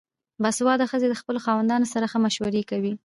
[0.43, 2.93] باسواده ښځې د خپلو خاوندانو سره ښه مشوره کوي.